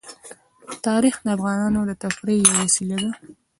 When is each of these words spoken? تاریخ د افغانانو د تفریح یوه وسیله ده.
تاریخ 0.85 1.15
د 1.21 1.27
افغانانو 1.37 1.79
د 1.85 1.91
تفریح 2.03 2.39
یوه 2.49 2.57
وسیله 2.65 2.97
ده. 3.03 3.11